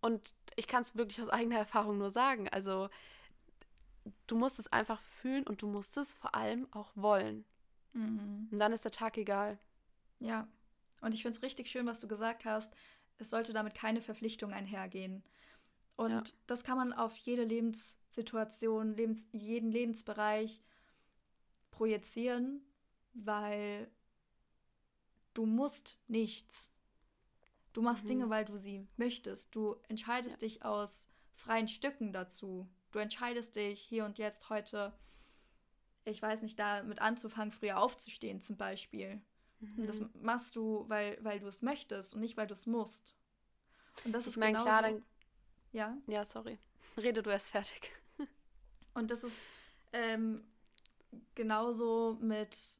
[0.00, 2.48] und ich kann es wirklich aus eigener Erfahrung nur sagen.
[2.48, 2.88] Also
[4.26, 7.44] du musst es einfach fühlen und du musst es vor allem auch wollen.
[7.92, 8.48] Mhm.
[8.50, 9.58] Und dann ist der Tag egal.
[10.20, 10.48] Ja,
[11.00, 12.72] und ich finde es richtig schön, was du gesagt hast.
[13.18, 15.22] Es sollte damit keine Verpflichtung einhergehen.
[15.96, 16.22] Und ja.
[16.46, 20.62] das kann man auf jede Lebenssituation, Lebens jeden Lebensbereich
[21.70, 22.62] projizieren
[23.14, 23.90] weil
[25.34, 26.70] du musst nichts.
[27.72, 28.08] Du machst mhm.
[28.08, 29.54] Dinge, weil du sie möchtest.
[29.54, 30.48] Du entscheidest ja.
[30.48, 32.68] dich aus freien Stücken dazu.
[32.90, 34.92] Du entscheidest dich hier und jetzt heute,
[36.04, 39.20] ich weiß nicht, damit anzufangen, früher aufzustehen zum Beispiel.
[39.60, 39.86] Mhm.
[39.86, 43.14] Das machst du, weil, weil du es möchtest und nicht, weil du es musst.
[44.04, 44.66] Und das ich ist mein, genauso.
[44.66, 45.04] klar, dann.
[45.72, 45.96] Ja?
[46.06, 46.58] Ja, sorry.
[46.96, 47.92] Rede du erst fertig.
[48.94, 49.46] und das ist
[49.92, 50.44] ähm,
[51.34, 52.79] genauso mit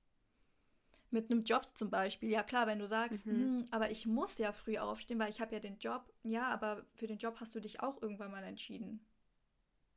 [1.13, 2.31] mit einem Job zum Beispiel.
[2.31, 3.33] Ja klar, wenn du sagst, mhm.
[3.33, 6.13] hm, aber ich muss ja früh aufstehen, weil ich habe ja den Job.
[6.23, 9.05] Ja, aber für den Job hast du dich auch irgendwann mal entschieden.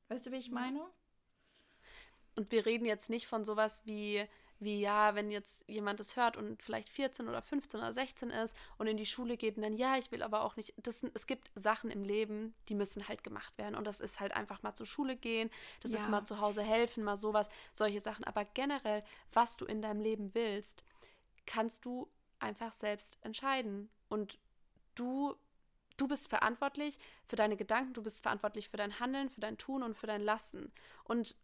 [0.09, 0.81] Weißt du, wie ich meine?
[2.35, 4.23] Und wir reden jetzt nicht von sowas wie,
[4.59, 8.55] wie ja, wenn jetzt jemand das hört und vielleicht 14 oder 15 oder 16 ist
[8.77, 10.73] und in die Schule geht und dann, ja, ich will aber auch nicht.
[10.77, 13.75] Das, es gibt Sachen im Leben, die müssen halt gemacht werden.
[13.75, 15.99] Und das ist halt einfach mal zur Schule gehen, das ja.
[15.99, 18.23] ist mal zu Hause helfen, mal sowas, solche Sachen.
[18.25, 20.83] Aber generell, was du in deinem Leben willst,
[21.45, 23.89] kannst du einfach selbst entscheiden.
[24.09, 24.37] Und
[24.95, 25.35] du,
[25.97, 29.83] du bist verantwortlich für deine Gedanken, du bist verantwortlich für dein Handeln, für dein Tun
[29.83, 30.71] und für dein Lassen.
[31.03, 31.35] Und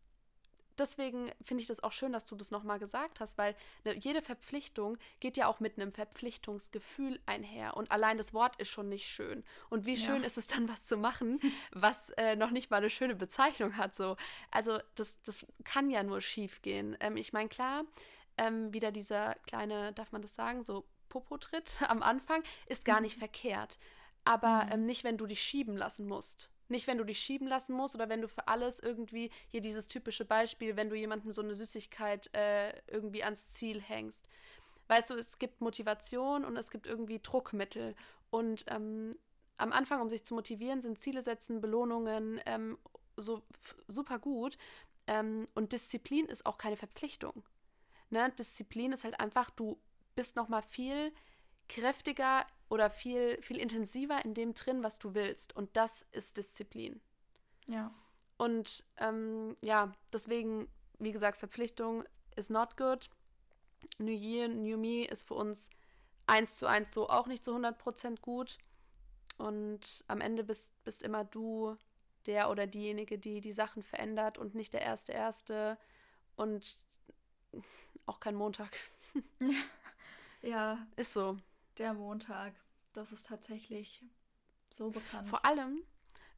[0.80, 4.22] deswegen finde ich das auch schön, dass du das nochmal gesagt hast, weil ne, jede
[4.22, 7.76] Verpflichtung geht ja auch mit einem Verpflichtungsgefühl einher.
[7.78, 9.44] Und allein das Wort ist schon nicht schön.
[9.70, 10.28] Und wie schön ja.
[10.28, 11.40] ist es dann, was zu machen,
[11.72, 13.96] was äh, noch nicht mal eine schöne Bezeichnung hat.
[13.96, 14.16] So.
[14.52, 16.98] Also das, das kann ja nur schief gehen.
[17.00, 17.84] Ähm, ich meine, klar,
[18.40, 23.18] ähm, wieder dieser kleine, darf man das sagen, so Popotritt am Anfang, ist gar nicht
[23.18, 23.20] mhm.
[23.20, 23.78] verkehrt.
[24.26, 24.72] Aber mhm.
[24.72, 26.50] ähm, nicht, wenn du dich schieben lassen musst.
[26.70, 29.88] Nicht, wenn du dich schieben lassen musst oder wenn du für alles irgendwie, hier dieses
[29.88, 34.24] typische Beispiel, wenn du jemandem so eine Süßigkeit äh, irgendwie ans Ziel hängst.
[34.88, 37.96] Weißt du, es gibt Motivation und es gibt irgendwie Druckmittel.
[38.30, 39.18] Und ähm,
[39.58, 42.78] am Anfang, um sich zu motivieren, sind Ziele setzen, Belohnungen ähm,
[43.18, 43.42] so
[43.88, 44.58] super gut.
[45.08, 47.44] Ähm, und Disziplin ist auch keine Verpflichtung.
[48.10, 48.32] Ne?
[48.38, 49.80] Disziplin ist halt einfach, du
[50.16, 51.14] bist noch mal viel
[51.68, 55.56] kräftiger oder viel, viel intensiver in dem drin, was du willst.
[55.56, 57.00] Und das ist Disziplin.
[57.68, 57.94] Ja.
[58.38, 60.68] Und ähm, ja, deswegen,
[60.98, 62.04] wie gesagt, Verpflichtung
[62.36, 63.10] ist not good.
[63.98, 65.70] New Year, New Me ist für uns
[66.28, 68.58] eins zu eins so auch nicht zu 100% gut.
[69.38, 71.76] Und am Ende bist, bist immer du
[72.26, 75.78] der oder diejenige, die die Sachen verändert und nicht der erste Erste.
[76.36, 76.78] Und
[78.10, 78.76] auch kein Montag.
[80.42, 80.78] ja.
[80.96, 81.38] Ist so.
[81.78, 82.54] Der Montag.
[82.94, 84.04] Das ist tatsächlich
[84.72, 85.28] so bekannt.
[85.28, 85.84] Vor allem,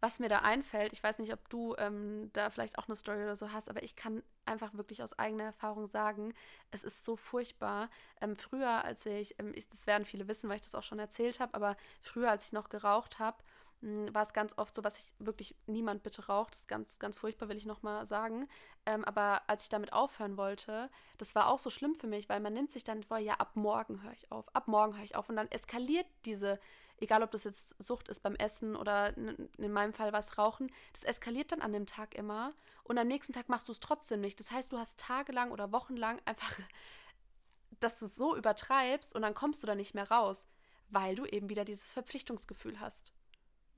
[0.01, 3.23] was mir da einfällt, ich weiß nicht, ob du ähm, da vielleicht auch eine Story
[3.23, 6.33] oder so hast, aber ich kann einfach wirklich aus eigener Erfahrung sagen,
[6.71, 7.89] es ist so furchtbar.
[8.19, 10.99] Ähm, früher, als ich, ähm, ich, das werden viele wissen, weil ich das auch schon
[10.99, 13.37] erzählt habe, aber früher, als ich noch geraucht habe,
[13.81, 16.53] war es ganz oft so, was ich wirklich niemand bitte raucht.
[16.53, 18.47] Das ist ganz, ganz furchtbar, will ich nochmal sagen.
[18.85, 22.39] Ähm, aber als ich damit aufhören wollte, das war auch so schlimm für mich, weil
[22.39, 25.15] man nimmt sich dann vor, ja, ab morgen höre ich auf, ab morgen höre ich
[25.15, 25.29] auf.
[25.29, 26.59] Und dann eskaliert diese,
[26.97, 31.03] egal ob das jetzt Sucht ist beim Essen oder in meinem Fall was Rauchen, das
[31.03, 32.53] eskaliert dann an dem Tag immer.
[32.83, 34.39] Und am nächsten Tag machst du es trotzdem nicht.
[34.39, 36.59] Das heißt, du hast tagelang oder wochenlang einfach,
[37.79, 40.45] dass du es so übertreibst und dann kommst du da nicht mehr raus,
[40.89, 43.11] weil du eben wieder dieses Verpflichtungsgefühl hast.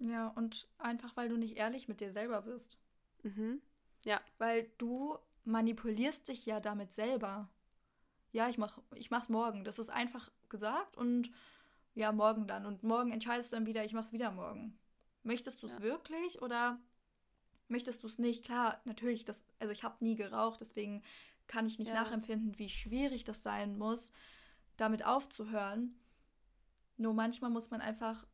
[0.03, 2.77] Ja, und einfach, weil du nicht ehrlich mit dir selber bist.
[3.23, 3.61] Mhm.
[4.03, 4.19] Ja.
[4.37, 7.49] Weil du manipulierst dich ja damit selber.
[8.33, 9.63] Ja, ich mach, ich mach's morgen.
[9.63, 11.31] Das ist einfach gesagt und
[11.95, 12.65] ja, morgen dann.
[12.65, 14.77] Und morgen entscheidest du dann wieder, ich mach's wieder morgen.
[15.23, 15.81] Möchtest du es ja.
[15.81, 16.81] wirklich oder
[17.69, 18.43] möchtest du es nicht?
[18.43, 21.01] Klar, natürlich, das, also ich habe nie geraucht, deswegen
[21.47, 21.93] kann ich nicht ja.
[21.93, 24.11] nachempfinden, wie schwierig das sein muss,
[24.75, 25.97] damit aufzuhören.
[26.97, 28.25] Nur manchmal muss man einfach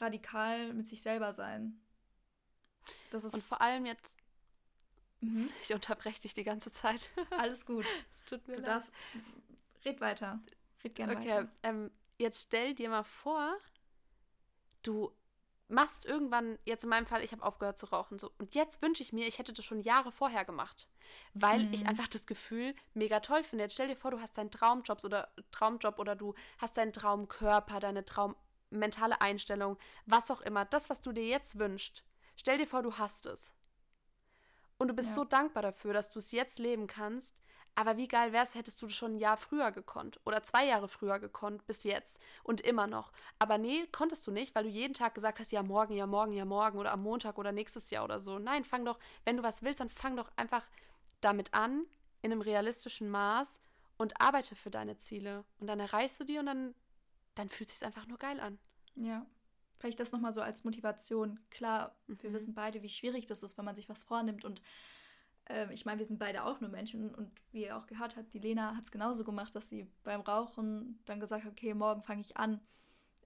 [0.00, 1.80] radikal mit sich selber sein.
[3.10, 4.16] Das ist Und vor allem jetzt.
[5.20, 5.50] Mhm.
[5.62, 7.10] Ich unterbreche dich die ganze Zeit.
[7.30, 7.86] Alles gut.
[8.12, 8.70] Es tut mir du leid.
[8.70, 8.92] Darfst,
[9.84, 10.40] red weiter.
[10.84, 11.48] Red gerne okay, weiter.
[11.62, 13.56] Ähm, jetzt stell dir mal vor,
[14.82, 15.12] du
[15.68, 18.18] machst irgendwann, jetzt in meinem Fall, ich habe aufgehört zu rauchen.
[18.18, 20.88] So, und jetzt wünsche ich mir, ich hätte das schon Jahre vorher gemacht.
[21.34, 21.72] Weil mhm.
[21.72, 23.64] ich einfach das Gefühl mega toll finde.
[23.64, 27.80] Jetzt stell dir vor, du hast deinen Traumjob oder Traumjob oder du hast deinen Traumkörper,
[27.80, 28.36] deine Traum
[28.70, 32.04] mentale Einstellung, was auch immer, das, was du dir jetzt wünschst,
[32.36, 33.52] stell dir vor, du hast es.
[34.78, 35.14] Und du bist ja.
[35.14, 37.34] so dankbar dafür, dass du es jetzt leben kannst.
[37.78, 40.88] Aber wie geil wäre es, hättest du schon ein Jahr früher gekonnt oder zwei Jahre
[40.88, 43.12] früher gekonnt bis jetzt und immer noch.
[43.38, 46.32] Aber nee, konntest du nicht, weil du jeden Tag gesagt hast, ja morgen, ja morgen,
[46.32, 48.38] ja morgen oder am Montag oder nächstes Jahr oder so.
[48.38, 50.64] Nein, fang doch, wenn du was willst, dann fang doch einfach
[51.20, 51.84] damit an,
[52.22, 53.60] in einem realistischen Maß
[53.98, 55.44] und arbeite für deine Ziele.
[55.58, 56.74] Und dann erreichst du die und dann
[57.36, 58.58] dann fühlt es sich einfach nur geil an.
[58.96, 59.24] Ja.
[59.78, 61.38] Vielleicht das nochmal so als Motivation.
[61.50, 62.22] Klar, mhm.
[62.22, 64.44] wir wissen beide, wie schwierig das ist, wenn man sich was vornimmt.
[64.44, 64.62] Und
[65.48, 67.14] äh, ich meine, wir sind beide auch nur Menschen.
[67.14, 70.22] Und wie ihr auch gehört habt, die Lena hat es genauso gemacht, dass sie beim
[70.22, 72.60] Rauchen dann gesagt hat, okay, morgen fange ich an.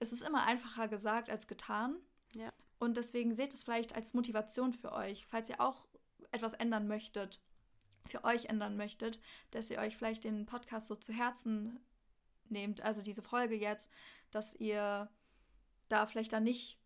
[0.01, 1.97] Es ist immer einfacher gesagt als getan.
[2.35, 2.53] Ja.
[2.79, 5.87] Und deswegen seht es vielleicht als Motivation für euch, falls ihr auch
[6.33, 7.41] etwas ändern möchtet,
[8.07, 9.21] für euch ändern möchtet,
[9.51, 11.79] dass ihr euch vielleicht den Podcast so zu Herzen
[12.51, 13.93] nehmt, also diese Folge jetzt,
[14.31, 15.11] dass ihr
[15.89, 16.79] da vielleicht dann nicht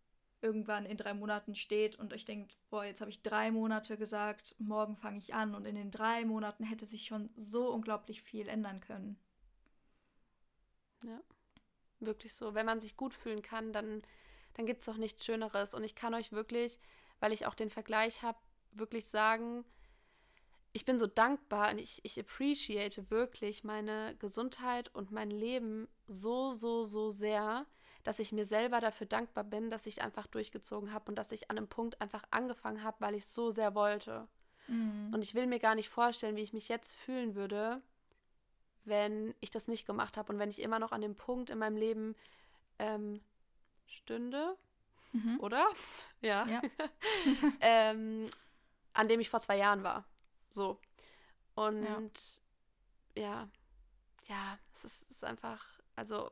[0.44, 4.54] irgendwann in drei Monaten steht und euch denkt, boah, jetzt habe ich drei Monate gesagt,
[4.58, 8.48] morgen fange ich an und in den drei Monaten hätte sich schon so unglaublich viel
[8.48, 9.18] ändern können.
[11.02, 11.20] Ja,
[12.00, 12.54] wirklich so.
[12.54, 14.02] Wenn man sich gut fühlen kann, dann,
[14.52, 15.72] dann gibt es auch nichts Schöneres.
[15.72, 16.78] Und ich kann euch wirklich,
[17.20, 18.38] weil ich auch den Vergleich habe,
[18.72, 19.64] wirklich sagen,
[20.74, 26.50] ich bin so dankbar und ich, ich appreciate wirklich meine Gesundheit und mein Leben so,
[26.50, 27.64] so, so sehr,
[28.02, 31.48] dass ich mir selber dafür dankbar bin, dass ich einfach durchgezogen habe und dass ich
[31.48, 34.26] an einem Punkt einfach angefangen habe, weil ich es so sehr wollte.
[34.66, 35.12] Mhm.
[35.14, 37.80] Und ich will mir gar nicht vorstellen, wie ich mich jetzt fühlen würde,
[38.84, 41.58] wenn ich das nicht gemacht habe und wenn ich immer noch an dem Punkt in
[41.58, 42.16] meinem Leben
[42.80, 43.20] ähm,
[43.86, 44.56] stünde,
[45.12, 45.38] mhm.
[45.38, 45.66] oder?
[46.20, 46.46] Ja.
[46.46, 46.62] ja.
[47.60, 48.24] ähm,
[48.94, 50.06] an dem ich vor zwei Jahren war.
[50.54, 50.78] So.
[51.54, 51.84] Und
[53.14, 53.48] ja, ja,
[54.28, 55.64] ja es ist, ist einfach,
[55.96, 56.30] also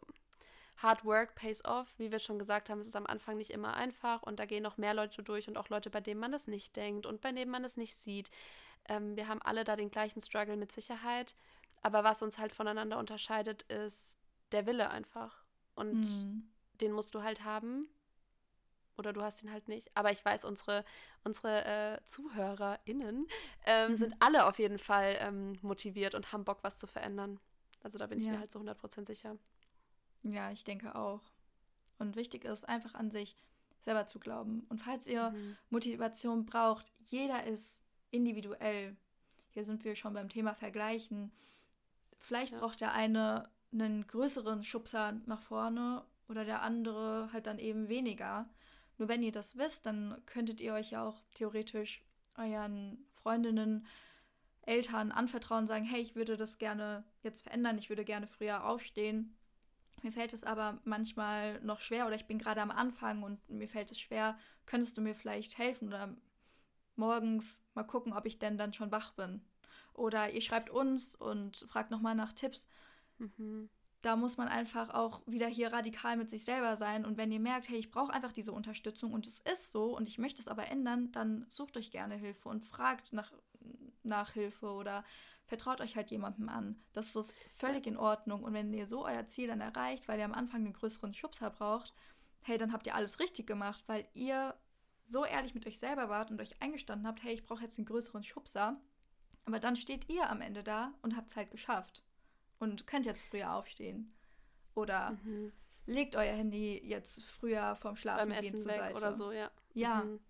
[0.76, 3.74] Hard Work pays off, wie wir schon gesagt haben, es ist am Anfang nicht immer
[3.74, 6.46] einfach und da gehen noch mehr Leute durch und auch Leute, bei denen man das
[6.46, 8.30] nicht denkt und bei denen man das nicht sieht.
[8.88, 11.36] Ähm, wir haben alle da den gleichen Struggle mit Sicherheit,
[11.82, 14.18] aber was uns halt voneinander unterscheidet, ist
[14.50, 15.44] der Wille einfach.
[15.74, 16.50] Und mhm.
[16.80, 17.88] den musst du halt haben
[19.02, 19.90] oder du hast ihn halt nicht.
[19.96, 20.84] Aber ich weiß, unsere,
[21.24, 23.26] unsere äh, ZuhörerInnen
[23.66, 23.96] ähm, mhm.
[23.96, 27.40] sind alle auf jeden Fall ähm, motiviert und haben Bock, was zu verändern.
[27.82, 28.32] Also da bin ich ja.
[28.32, 29.36] mir halt so 100% sicher.
[30.22, 31.20] Ja, ich denke auch.
[31.98, 33.36] Und wichtig ist, einfach an sich
[33.80, 34.64] selber zu glauben.
[34.68, 35.56] Und falls ihr mhm.
[35.70, 38.96] Motivation braucht, jeder ist individuell.
[39.50, 41.32] Hier sind wir schon beim Thema Vergleichen.
[42.18, 42.60] Vielleicht ja.
[42.60, 48.48] braucht der eine einen größeren Schubser nach vorne oder der andere halt dann eben weniger.
[48.98, 52.02] Nur wenn ihr das wisst, dann könntet ihr euch ja auch theoretisch
[52.36, 53.86] euren Freundinnen,
[54.62, 59.36] Eltern anvertrauen, sagen, hey, ich würde das gerne jetzt verändern, ich würde gerne früher aufstehen.
[60.02, 63.68] Mir fällt es aber manchmal noch schwer oder ich bin gerade am Anfang und mir
[63.68, 64.38] fällt es schwer.
[64.66, 66.16] Könntest du mir vielleicht helfen oder
[66.96, 69.42] morgens mal gucken, ob ich denn dann schon wach bin?
[69.94, 72.68] Oder ihr schreibt uns und fragt nochmal nach Tipps.
[73.18, 73.68] Mhm.
[74.02, 77.06] Da muss man einfach auch wieder hier radikal mit sich selber sein.
[77.06, 80.08] Und wenn ihr merkt, hey, ich brauche einfach diese Unterstützung und es ist so und
[80.08, 83.32] ich möchte es aber ändern, dann sucht euch gerne Hilfe und fragt nach,
[84.02, 85.04] nach Hilfe oder
[85.46, 86.82] vertraut euch halt jemandem an.
[86.92, 88.42] Das ist völlig in Ordnung.
[88.42, 91.50] Und wenn ihr so euer Ziel dann erreicht, weil ihr am Anfang einen größeren Schubser
[91.50, 91.94] braucht,
[92.40, 94.56] hey, dann habt ihr alles richtig gemacht, weil ihr
[95.04, 97.86] so ehrlich mit euch selber wart und euch eingestanden habt, hey, ich brauche jetzt einen
[97.86, 98.80] größeren Schubser.
[99.44, 102.02] Aber dann steht ihr am Ende da und habt es halt geschafft
[102.62, 104.14] und könnt jetzt früher aufstehen.
[104.76, 105.52] Oder mhm.
[105.86, 108.94] legt euer Handy jetzt früher vorm Schlafen Beim gehen Essen zur Seite.
[108.94, 109.50] oder so, ja.
[109.74, 110.04] Ja.
[110.04, 110.20] Mhm.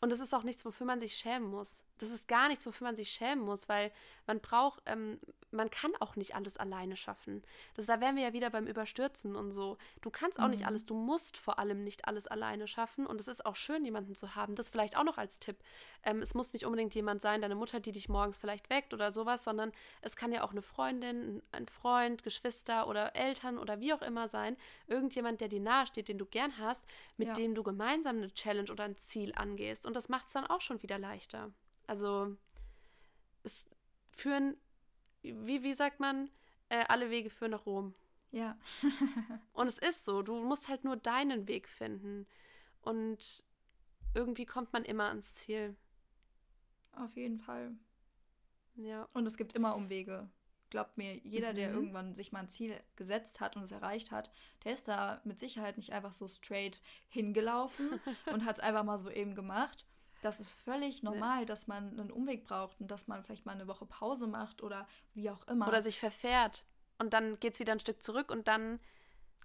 [0.00, 1.84] Und es ist auch nichts, wofür man sich schämen muss.
[2.02, 3.92] Das ist gar nichts, wofür man sich schämen muss, weil
[4.26, 5.20] man braucht, ähm,
[5.52, 7.44] man kann auch nicht alles alleine schaffen.
[7.74, 9.78] Das, da wären wir ja wieder beim Überstürzen und so.
[10.00, 10.50] Du kannst auch mhm.
[10.50, 13.06] nicht alles, du musst vor allem nicht alles alleine schaffen.
[13.06, 14.56] Und es ist auch schön, jemanden zu haben.
[14.56, 15.58] Das vielleicht auch noch als Tipp.
[16.02, 19.12] Ähm, es muss nicht unbedingt jemand sein, deine Mutter, die dich morgens vielleicht weckt oder
[19.12, 23.94] sowas, sondern es kann ja auch eine Freundin, ein Freund, Geschwister oder Eltern oder wie
[23.94, 24.56] auch immer sein.
[24.88, 26.82] Irgendjemand, der dir nahesteht, den du gern hast,
[27.16, 27.34] mit ja.
[27.34, 29.86] dem du gemeinsam eine Challenge oder ein Ziel angehst.
[29.86, 31.52] Und das macht es dann auch schon wieder leichter.
[31.92, 32.34] Also
[33.42, 33.66] es
[34.12, 34.56] führen
[35.22, 36.30] wie, wie sagt man,
[36.68, 37.94] äh, alle Wege führen nach Rom.
[38.30, 38.58] Ja.
[39.52, 42.26] und es ist so, du musst halt nur deinen Weg finden.
[42.80, 43.44] Und
[44.14, 45.76] irgendwie kommt man immer ans Ziel.
[46.92, 47.72] Auf jeden Fall.
[48.76, 49.08] Ja.
[49.12, 50.28] Und es gibt immer Umwege.
[50.70, 51.56] Glaubt mir, jeder, mhm.
[51.56, 54.30] der irgendwann sich mal ein Ziel gesetzt hat und es erreicht hat,
[54.64, 58.00] der ist da mit Sicherheit nicht einfach so straight hingelaufen
[58.32, 59.86] und hat es einfach mal so eben gemacht,
[60.22, 61.46] das ist völlig normal, nee.
[61.46, 64.88] dass man einen Umweg braucht und dass man vielleicht mal eine Woche Pause macht oder
[65.14, 65.68] wie auch immer.
[65.68, 66.64] Oder sich verfährt
[66.98, 68.80] und dann geht es wieder ein Stück zurück und dann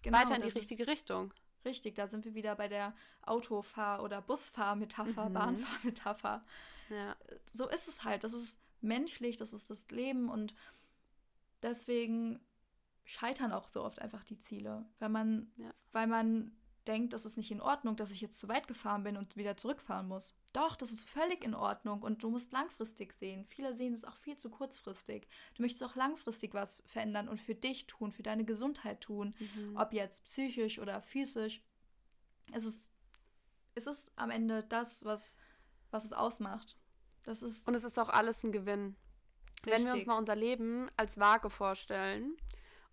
[0.04, 1.34] genau, weiter in die richtige Richtung.
[1.66, 5.34] Richtig, da sind wir wieder bei der Autofahr- oder Busfahrmetapher, mhm.
[5.34, 6.46] Bahnfahrmetapher.
[6.90, 7.16] Ja.
[7.54, 8.24] So ist es halt.
[8.24, 10.54] Das ist menschlich, das ist das Leben und
[11.64, 12.40] deswegen
[13.04, 15.74] scheitern auch so oft einfach die Ziele, weil man, ja.
[15.92, 16.56] weil man
[16.88, 19.58] denkt, das ist nicht in Ordnung, dass ich jetzt zu weit gefahren bin und wieder
[19.58, 20.36] zurückfahren muss.
[20.54, 23.46] Doch, das ist völlig in Ordnung und du musst langfristig sehen.
[23.46, 25.28] Viele sehen es auch viel zu kurzfristig.
[25.56, 29.78] Du möchtest auch langfristig was verändern und für dich tun, für deine Gesundheit tun, mhm.
[29.78, 31.62] ob jetzt psychisch oder physisch.
[32.54, 32.94] Es ist,
[33.76, 35.36] es ist am Ende das, was,
[35.92, 36.78] was es ausmacht.
[37.24, 38.96] Das ist und es ist auch alles ein Gewinn.
[39.66, 39.74] Richtig.
[39.74, 42.38] Wenn wir uns mal unser Leben als Waage vorstellen,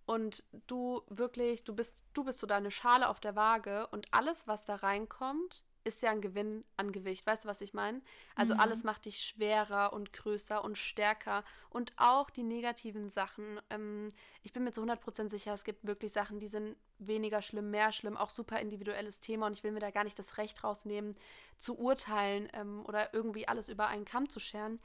[0.07, 4.47] und du wirklich, du bist, du bist so deine Schale auf der Waage und alles,
[4.47, 7.27] was da reinkommt, ist ja ein Gewinn an Gewicht.
[7.27, 8.01] Weißt du, was ich meine?
[8.35, 8.61] Also mhm.
[8.61, 11.45] alles macht dich schwerer und größer und stärker.
[11.69, 13.61] Und auch die negativen Sachen.
[13.71, 14.13] Ähm,
[14.43, 17.93] ich bin mir zu 100% sicher, es gibt wirklich Sachen, die sind weniger schlimm, mehr
[17.93, 19.47] schlimm, auch super individuelles Thema.
[19.47, 21.15] Und ich will mir da gar nicht das Recht rausnehmen,
[21.59, 24.81] zu urteilen ähm, oder irgendwie alles über einen Kamm zu scheren.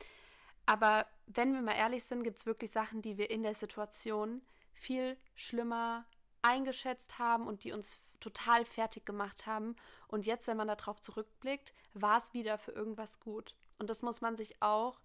[0.65, 4.41] Aber wenn wir mal ehrlich sind, gibt es wirklich Sachen, die wir in der Situation
[4.79, 6.05] viel schlimmer
[6.41, 9.75] eingeschätzt haben und die uns total fertig gemacht haben.
[10.07, 13.55] Und jetzt, wenn man darauf zurückblickt, war es wieder für irgendwas gut.
[13.77, 14.99] Und das muss man sich auch,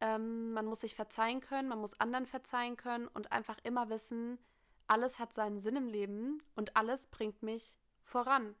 [0.00, 4.38] ähm, man muss sich verzeihen können, man muss anderen verzeihen können und einfach immer wissen,
[4.86, 8.54] alles hat seinen Sinn im Leben und alles bringt mich voran.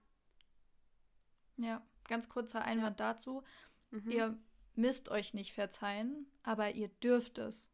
[1.56, 3.12] Ja, ganz kurzer Einwand ja.
[3.12, 3.42] dazu.
[3.90, 4.10] Mhm.
[4.10, 4.38] Ihr
[4.74, 7.70] müsst euch nicht verzeihen, aber ihr dürft es.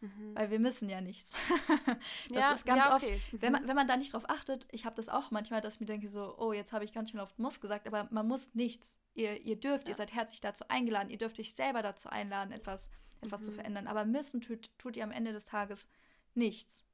[0.00, 0.34] Mhm.
[0.34, 1.32] Weil wir müssen ja nichts.
[2.28, 3.16] das ja, ist ganz ja, okay.
[3.16, 3.68] oft, wenn man, mhm.
[3.68, 6.08] wenn man da nicht drauf achtet, ich habe das auch manchmal, dass ich mir denke
[6.08, 8.96] so, oh, jetzt habe ich ganz schön oft muss gesagt, aber man muss nichts.
[9.14, 9.92] Ihr, ihr dürft, ja.
[9.92, 13.44] ihr seid herzlich dazu eingeladen, ihr dürft euch selber dazu einladen, etwas, etwas mhm.
[13.44, 13.86] zu verändern.
[13.86, 15.86] Aber müssen tut, tut ihr am Ende des Tages
[16.34, 16.84] nichts.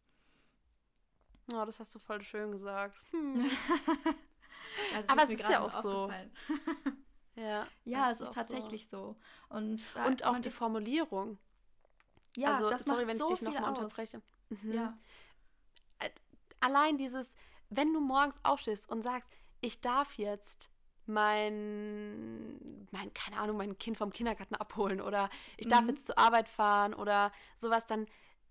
[1.52, 2.98] Oh, das hast du voll schön gesagt.
[3.12, 3.44] Hm.
[4.92, 6.10] ja, aber es ist ja auch so.
[7.36, 9.16] ja, ja es ist, ist tatsächlich so.
[9.48, 9.56] so.
[9.56, 11.38] Und, Und auch die Formulierung.
[12.36, 14.22] Ja, also, das sorry, wenn so ich dich nochmal unterbreche.
[14.48, 14.72] Mhm.
[14.72, 14.92] Ja.
[15.98, 16.10] Äh,
[16.60, 17.34] allein dieses,
[17.70, 19.28] wenn du morgens aufstehst und sagst,
[19.60, 20.70] ich darf jetzt
[21.06, 25.90] mein, mein, keine Ahnung, mein Kind vom Kindergarten abholen oder ich darf mhm.
[25.90, 28.06] jetzt zur Arbeit fahren oder sowas, dann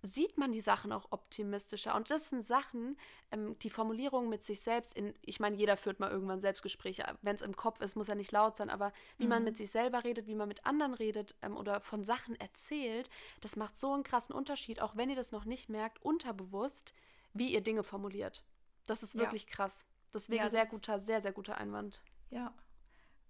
[0.05, 1.95] sieht man die Sachen auch optimistischer.
[1.95, 2.97] Und das sind Sachen,
[3.31, 7.17] ähm, die Formulierung mit sich selbst in, ich meine, jeder führt mal irgendwann Selbstgespräche.
[7.21, 9.29] Wenn es im Kopf ist, muss ja nicht laut sein, aber wie mhm.
[9.29, 13.09] man mit sich selber redet, wie man mit anderen redet ähm, oder von Sachen erzählt,
[13.41, 16.93] das macht so einen krassen Unterschied, auch wenn ihr das noch nicht merkt, unterbewusst,
[17.33, 18.43] wie ihr Dinge formuliert.
[18.85, 19.49] Das ist wirklich ja.
[19.49, 19.85] krass.
[20.13, 22.01] Deswegen ja, sehr guter, sehr, sehr guter Einwand.
[22.29, 22.53] Ja.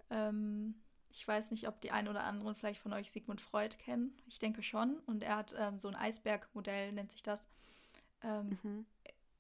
[0.10, 0.76] Ähm,
[1.16, 4.14] ich weiß nicht, ob die einen oder anderen vielleicht von euch Sigmund Freud kennen.
[4.28, 5.00] Ich denke schon.
[5.06, 7.48] Und er hat ähm, so ein Eisbergmodell, nennt sich das,
[8.22, 8.86] ähm, mhm.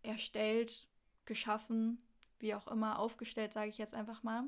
[0.01, 0.87] erstellt,
[1.25, 2.01] geschaffen,
[2.39, 4.45] wie auch immer, aufgestellt, sage ich jetzt einfach mal.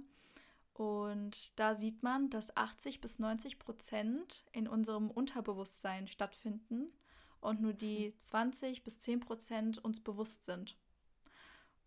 [0.73, 6.93] Und da sieht man, dass 80 bis 90 Prozent in unserem Unterbewusstsein stattfinden
[7.41, 10.77] und nur die 20 bis 10 Prozent uns bewusst sind.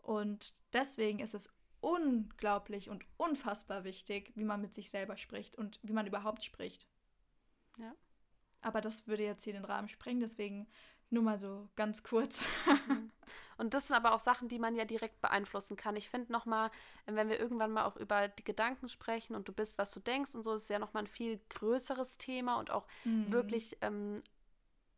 [0.02, 1.48] Und deswegen ist es
[1.80, 6.86] unglaublich und unfassbar wichtig, wie man mit sich selber spricht und wie man überhaupt spricht.
[7.78, 7.94] Ja.
[8.60, 10.66] Aber das würde jetzt hier den Rahmen sprengen, deswegen
[11.10, 12.46] nur mal so ganz kurz.
[12.66, 13.10] Mhm.
[13.58, 15.94] Und das sind aber auch Sachen, die man ja direkt beeinflussen kann.
[15.94, 16.70] Ich finde nochmal,
[17.04, 20.34] wenn wir irgendwann mal auch über die Gedanken sprechen und du bist, was du denkst
[20.34, 23.30] und so, ist ja nochmal ein viel größeres Thema und auch mhm.
[23.30, 24.22] wirklich ähm,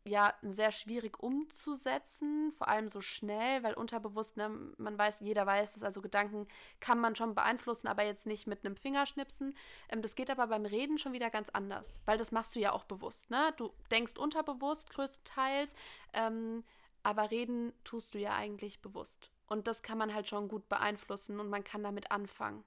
[0.04, 5.76] ja sehr schwierig umzusetzen, vor allem so schnell, weil unterbewusst, ne, man weiß, jeder weiß
[5.76, 6.48] es, also Gedanken
[6.80, 9.56] kann man schon beeinflussen, aber jetzt nicht mit einem Fingerschnipsen.
[9.88, 12.72] Ähm, das geht aber beim Reden schon wieder ganz anders, weil das machst du ja
[12.72, 13.54] auch bewusst, ne?
[13.56, 15.74] Du denkst unterbewusst größtenteils,
[16.12, 16.64] ähm,
[17.04, 19.30] aber reden tust du ja eigentlich bewusst.
[19.46, 22.64] Und das kann man halt schon gut beeinflussen und man kann damit anfangen.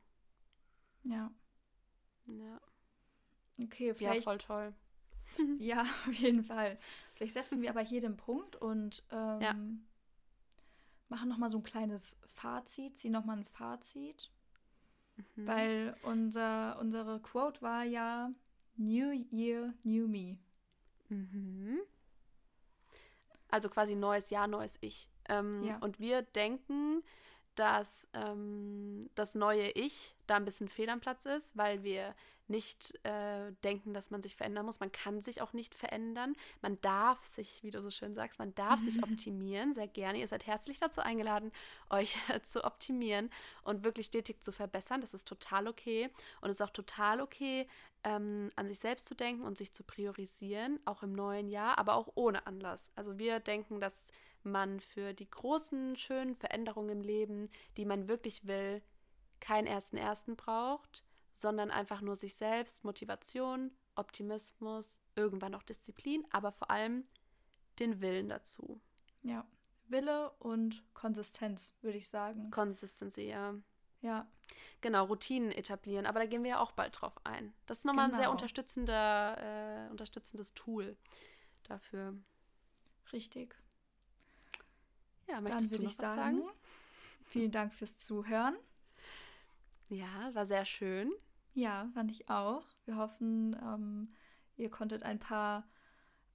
[1.04, 1.32] Ja.
[2.28, 2.60] Ja.
[3.62, 4.26] Okay, vielleicht.
[4.26, 4.74] Ja, voll toll.
[5.60, 6.78] ja, auf jeden Fall.
[7.14, 9.54] Vielleicht setzen wir aber hier den Punkt und ähm, ja.
[11.10, 14.32] machen nochmal so ein kleines Fazit, ziehen nochmal ein Fazit.
[15.36, 15.48] Mhm.
[15.48, 18.32] Weil unser, unsere Quote war ja
[18.76, 20.38] New Year, New Me.
[21.10, 21.80] Mhm.
[23.50, 25.10] Also quasi neues Jahr, neues Ich.
[25.30, 25.78] Ähm, ja.
[25.78, 27.04] Und wir denken,
[27.56, 32.14] dass ähm, das neue Ich da ein bisschen fehl am Platz ist, weil wir
[32.50, 34.80] nicht äh, denken, dass man sich verändern muss.
[34.80, 36.36] Man kann sich auch nicht verändern.
[36.62, 40.20] Man darf sich, wie du so schön sagst, man darf sich optimieren, sehr gerne.
[40.20, 41.52] Ihr seid herzlich dazu eingeladen,
[41.90, 43.30] euch zu optimieren
[43.64, 45.02] und wirklich stetig zu verbessern.
[45.02, 46.10] Das ist total okay.
[46.42, 47.68] Und es ist auch total okay,
[48.04, 51.96] ähm, an sich selbst zu denken und sich zu priorisieren, auch im neuen Jahr, aber
[51.96, 52.92] auch ohne Anlass.
[52.96, 54.10] Also wir denken, dass
[54.44, 58.84] man für die großen, schönen Veränderungen im Leben, die man wirklich will,
[59.40, 61.04] keinen ersten ersten braucht
[61.36, 67.06] sondern einfach nur sich selbst, Motivation, Optimismus, irgendwann auch Disziplin, aber vor allem
[67.80, 68.82] den Willen dazu.
[69.22, 69.46] Ja,
[69.88, 72.50] Wille und Konsistenz, würde ich sagen.
[72.52, 73.56] Konsistenz, ja.
[74.02, 74.28] Ja.
[74.82, 77.54] Genau, Routinen etablieren, aber da gehen wir ja auch bald drauf ein.
[77.66, 78.16] Das ist nochmal genau.
[78.16, 78.32] ein sehr genau.
[78.32, 80.96] unterstützender, äh, unterstützendes Tool
[81.64, 82.16] dafür.
[83.12, 83.56] Richtig.
[85.28, 86.52] Ja, möchtest Dann würde ich sagen, sagen,
[87.24, 88.56] vielen Dank fürs Zuhören.
[89.90, 91.12] Ja, war sehr schön.
[91.56, 92.66] Ja, fand ich auch.
[92.86, 94.14] Wir hoffen, ähm,
[94.58, 95.66] ihr konntet ein paar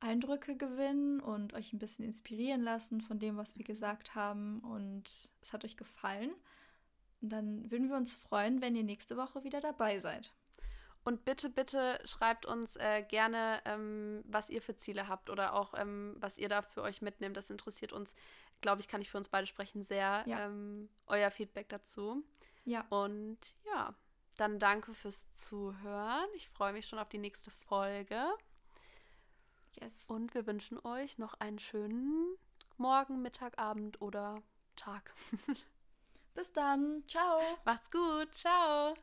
[0.00, 4.60] Eindrücke gewinnen und euch ein bisschen inspirieren lassen von dem, was wir gesagt haben.
[4.60, 6.32] Und es hat euch gefallen.
[7.20, 10.32] Und dann würden wir uns freuen, wenn ihr nächste Woche wieder dabei seid.
[11.04, 15.74] Und bitte, bitte schreibt uns äh, gerne, ähm, was ihr für Ziele habt oder auch,
[15.76, 17.36] ähm, was ihr da für euch mitnehmt.
[17.36, 18.14] Das interessiert uns,
[18.62, 20.24] glaube ich, kann ich für uns beide sprechen, sehr.
[20.26, 20.46] Ja.
[20.46, 22.22] Ähm, euer Feedback dazu.
[22.64, 22.86] Ja.
[22.88, 23.94] Und ja,
[24.40, 26.26] dann danke fürs Zuhören.
[26.34, 28.22] Ich freue mich schon auf die nächste Folge.
[29.78, 30.06] Yes.
[30.08, 32.36] Und wir wünschen euch noch einen schönen
[32.76, 34.42] Morgen, Mittag, Abend oder
[34.76, 35.14] Tag.
[36.34, 37.04] Bis dann.
[37.06, 37.40] Ciao.
[37.64, 38.34] Macht's gut.
[38.34, 38.94] Ciao.